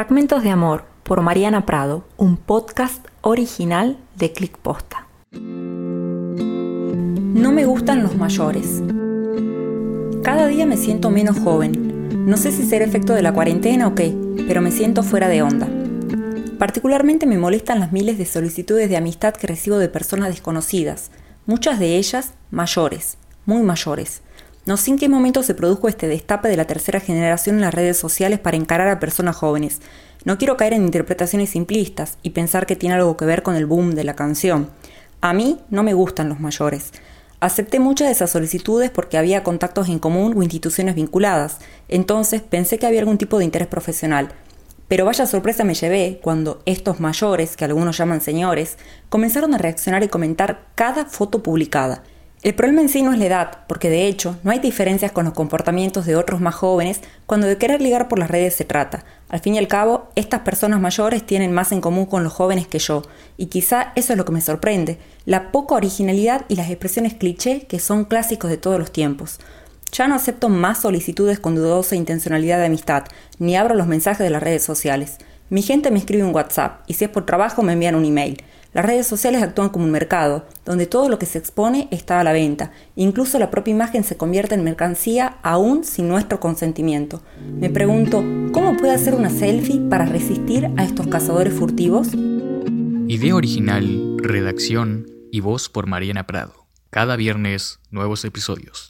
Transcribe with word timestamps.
Fragmentos 0.00 0.42
de 0.42 0.48
Amor 0.48 0.84
por 1.02 1.20
Mariana 1.20 1.66
Prado, 1.66 2.06
un 2.16 2.38
podcast 2.38 3.06
original 3.20 3.98
de 4.16 4.32
Click 4.32 4.56
Posta. 4.56 5.06
No 7.34 7.52
me 7.52 7.66
gustan 7.66 8.02
los 8.02 8.16
mayores. 8.16 8.82
Cada 10.22 10.46
día 10.46 10.64
me 10.64 10.78
siento 10.78 11.10
menos 11.10 11.38
joven. 11.40 12.24
No 12.26 12.38
sé 12.38 12.50
si 12.50 12.62
será 12.62 12.86
efecto 12.86 13.12
de 13.12 13.20
la 13.20 13.34
cuarentena 13.34 13.88
o 13.88 13.94
qué, 13.94 14.16
pero 14.48 14.62
me 14.62 14.70
siento 14.70 15.02
fuera 15.02 15.28
de 15.28 15.42
onda. 15.42 15.68
Particularmente 16.58 17.26
me 17.26 17.36
molestan 17.36 17.78
las 17.78 17.92
miles 17.92 18.16
de 18.16 18.24
solicitudes 18.24 18.88
de 18.88 18.96
amistad 18.96 19.34
que 19.34 19.48
recibo 19.48 19.76
de 19.76 19.90
personas 19.90 20.30
desconocidas, 20.30 21.10
muchas 21.44 21.78
de 21.78 21.98
ellas 21.98 22.32
mayores, 22.50 23.18
muy 23.44 23.62
mayores. 23.62 24.22
No 24.66 24.76
sé 24.76 24.90
en 24.90 24.98
qué 24.98 25.08
momento 25.08 25.42
se 25.42 25.54
produjo 25.54 25.88
este 25.88 26.06
destape 26.06 26.48
de 26.48 26.56
la 26.56 26.66
tercera 26.66 27.00
generación 27.00 27.56
en 27.56 27.62
las 27.62 27.74
redes 27.74 27.96
sociales 27.96 28.38
para 28.38 28.58
encarar 28.58 28.88
a 28.88 29.00
personas 29.00 29.36
jóvenes. 29.36 29.80
No 30.24 30.36
quiero 30.36 30.58
caer 30.58 30.74
en 30.74 30.84
interpretaciones 30.84 31.50
simplistas 31.50 32.18
y 32.22 32.30
pensar 32.30 32.66
que 32.66 32.76
tiene 32.76 32.96
algo 32.96 33.16
que 33.16 33.24
ver 33.24 33.42
con 33.42 33.56
el 33.56 33.64
boom 33.64 33.94
de 33.94 34.04
la 34.04 34.14
canción. 34.14 34.68
A 35.22 35.32
mí 35.32 35.58
no 35.70 35.82
me 35.82 35.94
gustan 35.94 36.28
los 36.28 36.40
mayores. 36.40 36.92
Acepté 37.40 37.80
muchas 37.80 38.08
de 38.08 38.12
esas 38.12 38.30
solicitudes 38.30 38.90
porque 38.90 39.16
había 39.16 39.42
contactos 39.42 39.88
en 39.88 39.98
común 39.98 40.34
o 40.36 40.42
instituciones 40.42 40.94
vinculadas, 40.94 41.56
entonces 41.88 42.42
pensé 42.42 42.78
que 42.78 42.86
había 42.86 43.00
algún 43.00 43.16
tipo 43.16 43.38
de 43.38 43.46
interés 43.46 43.66
profesional. 43.66 44.28
Pero 44.88 45.06
vaya 45.06 45.24
sorpresa 45.24 45.64
me 45.64 45.74
llevé 45.74 46.20
cuando 46.22 46.60
estos 46.66 47.00
mayores, 47.00 47.56
que 47.56 47.64
algunos 47.64 47.96
llaman 47.96 48.20
señores, 48.20 48.76
comenzaron 49.08 49.54
a 49.54 49.58
reaccionar 49.58 50.02
y 50.02 50.08
comentar 50.08 50.66
cada 50.74 51.06
foto 51.06 51.42
publicada. 51.42 52.02
El 52.42 52.54
problema 52.54 52.80
en 52.80 52.88
sí 52.88 53.02
no 53.02 53.12
es 53.12 53.18
la 53.18 53.26
edad, 53.26 53.58
porque 53.66 53.90
de 53.90 54.06
hecho 54.06 54.38
no 54.44 54.50
hay 54.50 54.60
diferencias 54.60 55.12
con 55.12 55.26
los 55.26 55.34
comportamientos 55.34 56.06
de 56.06 56.16
otros 56.16 56.40
más 56.40 56.54
jóvenes 56.54 57.02
cuando 57.26 57.46
de 57.46 57.58
querer 57.58 57.82
ligar 57.82 58.08
por 58.08 58.18
las 58.18 58.30
redes 58.30 58.54
se 58.54 58.64
trata. 58.64 59.04
Al 59.28 59.40
fin 59.40 59.56
y 59.56 59.58
al 59.58 59.68
cabo, 59.68 60.08
estas 60.14 60.40
personas 60.40 60.80
mayores 60.80 61.26
tienen 61.26 61.52
más 61.52 61.70
en 61.70 61.82
común 61.82 62.06
con 62.06 62.24
los 62.24 62.32
jóvenes 62.32 62.66
que 62.66 62.78
yo, 62.78 63.02
y 63.36 63.46
quizá 63.46 63.92
eso 63.94 64.14
es 64.14 64.16
lo 64.16 64.24
que 64.24 64.32
me 64.32 64.40
sorprende, 64.40 64.96
la 65.26 65.52
poca 65.52 65.74
originalidad 65.74 66.46
y 66.48 66.56
las 66.56 66.70
expresiones 66.70 67.12
cliché 67.12 67.66
que 67.66 67.78
son 67.78 68.06
clásicos 68.06 68.50
de 68.50 68.56
todos 68.56 68.78
los 68.78 68.90
tiempos. 68.90 69.38
Ya 69.92 70.08
no 70.08 70.14
acepto 70.14 70.48
más 70.48 70.80
solicitudes 70.80 71.40
con 71.40 71.54
dudosa 71.54 71.94
intencionalidad 71.94 72.58
de 72.58 72.66
amistad, 72.66 73.04
ni 73.38 73.54
abro 73.54 73.74
los 73.74 73.86
mensajes 73.86 74.24
de 74.24 74.30
las 74.30 74.42
redes 74.42 74.62
sociales. 74.62 75.18
Mi 75.50 75.60
gente 75.60 75.90
me 75.90 75.98
escribe 75.98 76.24
un 76.24 76.34
WhatsApp, 76.34 76.84
y 76.86 76.94
si 76.94 77.04
es 77.04 77.10
por 77.10 77.26
trabajo 77.26 77.62
me 77.62 77.74
envían 77.74 77.96
un 77.96 78.06
email. 78.06 78.42
Las 78.72 78.84
redes 78.84 79.06
sociales 79.06 79.42
actúan 79.42 79.70
como 79.70 79.84
un 79.84 79.90
mercado, 79.90 80.46
donde 80.64 80.86
todo 80.86 81.08
lo 81.08 81.18
que 81.18 81.26
se 81.26 81.38
expone 81.38 81.88
está 81.90 82.20
a 82.20 82.24
la 82.24 82.32
venta. 82.32 82.70
Incluso 82.94 83.38
la 83.40 83.50
propia 83.50 83.72
imagen 83.72 84.04
se 84.04 84.16
convierte 84.16 84.54
en 84.54 84.62
mercancía 84.62 85.38
aún 85.42 85.82
sin 85.82 86.08
nuestro 86.08 86.38
consentimiento. 86.38 87.20
Me 87.44 87.68
pregunto, 87.68 88.24
¿cómo 88.52 88.76
puede 88.76 88.94
hacer 88.94 89.14
una 89.14 89.30
selfie 89.30 89.80
para 89.90 90.04
resistir 90.04 90.70
a 90.76 90.84
estos 90.84 91.08
cazadores 91.08 91.52
furtivos? 91.52 92.08
Idea 93.08 93.34
original, 93.34 94.16
redacción 94.18 95.06
y 95.32 95.40
voz 95.40 95.68
por 95.68 95.88
Mariana 95.88 96.28
Prado. 96.28 96.66
Cada 96.90 97.16
viernes, 97.16 97.80
nuevos 97.90 98.24
episodios. 98.24 98.88